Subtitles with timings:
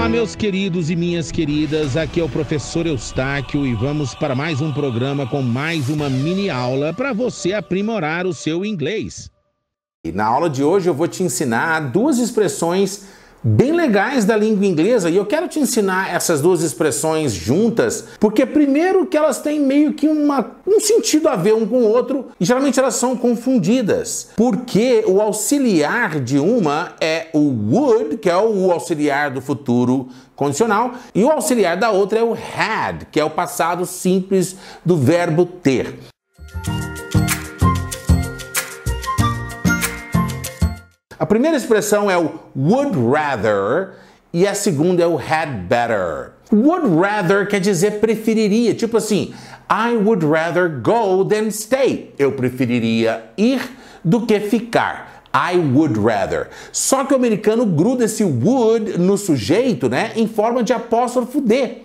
[0.00, 1.94] Olá, meus queridos e minhas queridas.
[1.94, 6.48] Aqui é o professor Eustáquio e vamos para mais um programa com mais uma mini
[6.48, 9.30] aula para você aprimorar o seu inglês.
[10.02, 13.08] E na aula de hoje eu vou te ensinar duas expressões
[13.42, 18.44] bem legais da língua inglesa e eu quero te ensinar essas duas expressões juntas, porque
[18.44, 22.26] primeiro que elas têm meio que uma, um sentido a ver um com o outro
[22.38, 28.36] e geralmente elas são confundidas, porque o auxiliar de uma é o would, que é
[28.36, 33.24] o auxiliar do futuro condicional, e o auxiliar da outra é o had, que é
[33.24, 35.98] o passado simples do verbo ter.
[41.20, 43.90] A primeira expressão é o would rather
[44.32, 46.32] e a segunda é o had better.
[46.50, 49.34] Would rather quer dizer preferiria, tipo assim,
[49.68, 52.14] I would rather go than stay.
[52.18, 53.60] Eu preferiria ir
[54.02, 55.24] do que ficar.
[55.34, 56.48] I would rather.
[56.72, 61.82] Só que o americano gruda esse would no sujeito, né, em forma de apóstrofo D.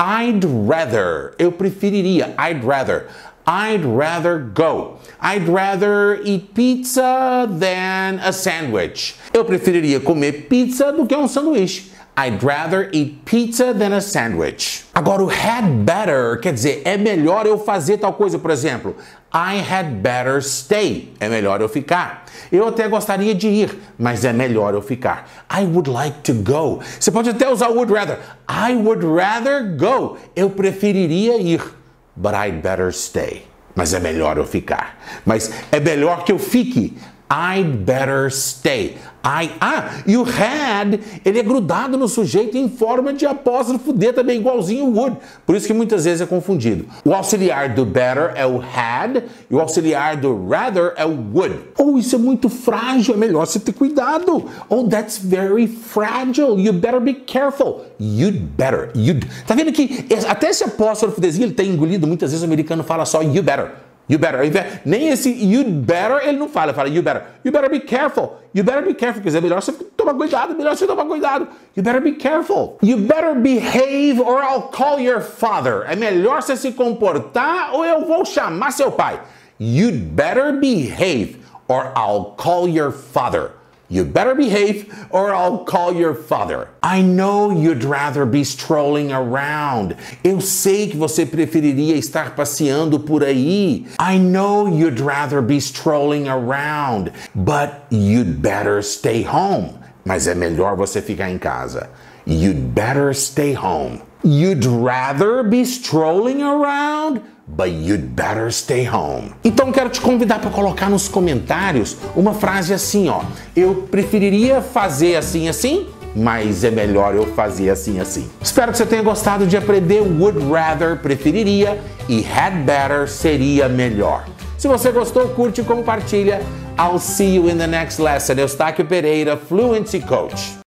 [0.00, 1.34] I'd rather.
[1.38, 2.34] Eu preferiria.
[2.38, 3.06] I'd rather.
[3.48, 4.98] I'd rather go.
[5.22, 9.16] I'd rather eat pizza than a sandwich.
[9.32, 11.90] Eu preferiria comer pizza do que um sanduíche.
[12.14, 14.84] I'd rather eat pizza than a sandwich.
[14.94, 18.94] Agora, o had better quer dizer é melhor eu fazer tal coisa, por exemplo.
[19.32, 21.14] I had better stay.
[21.18, 22.26] É melhor eu ficar.
[22.52, 25.26] Eu até gostaria de ir, mas é melhor eu ficar.
[25.50, 26.80] I would like to go.
[27.00, 28.18] Você pode até usar would rather.
[28.46, 30.18] I would rather go.
[30.36, 31.77] Eu preferiria ir
[32.20, 33.46] but I'd better stay.
[33.74, 34.98] Mas é melhor eu ficar.
[35.24, 36.98] Mas é melhor que eu fique.
[37.30, 38.96] I'd better stay.
[39.22, 44.12] I, ah, e o had, ele é grudado no sujeito em forma de apóstrofo D
[44.12, 45.18] também, igualzinho o would.
[45.44, 46.86] Por isso que muitas vezes é confundido.
[47.04, 51.54] O auxiliar do better é o had e o auxiliar do rather é o would.
[51.76, 54.46] Oh, isso é muito frágil, é melhor você ter cuidado.
[54.68, 56.58] Oh, that's very fragile.
[56.58, 57.82] You better be careful.
[58.00, 58.90] You'd better.
[58.94, 59.28] You'd.
[59.46, 63.04] Tá vendo que até esse apóstrofo Dzinho ele tem engolido, muitas vezes o americano fala
[63.04, 63.87] só you better.
[64.08, 64.38] You better.
[64.86, 67.24] Nem esse you'd better ele não fala, fala you better.
[67.44, 68.38] You better be careful.
[68.54, 69.22] You better be careful.
[69.22, 71.46] Quer dizer, é melhor você tomar cuidado, melhor você tomar cuidado.
[71.76, 72.78] You better be careful.
[72.82, 75.84] You better behave or I'll call your father.
[75.86, 79.20] É melhor você se comportar ou eu vou chamar seu pai.
[79.60, 83.57] You'd better behave or I'll call your father.
[83.90, 86.68] You better behave or I'll call your father.
[86.82, 89.96] I know you'd rather be strolling around.
[90.22, 93.86] Eu sei que você preferiria estar passeando por aí.
[93.98, 99.78] I know you'd rather be strolling around, but you'd better stay home.
[100.04, 101.88] Mas é melhor você ficar em casa.
[102.26, 104.02] You'd better stay home.
[104.22, 107.22] You'd rather be strolling around?
[107.48, 109.32] But you'd better stay home.
[109.42, 113.22] Então quero te convidar para colocar nos comentários uma frase assim, ó.
[113.56, 118.28] Eu preferiria fazer assim assim, mas é melhor eu fazer assim assim.
[118.40, 124.26] Espero que você tenha gostado de aprender would rather, preferiria e had better seria melhor.
[124.58, 126.42] Se você gostou, curte e compartilha.
[126.78, 128.34] I'll see you in the next lesson.
[128.34, 130.67] Eustáquio Pereira, Fluency Coach.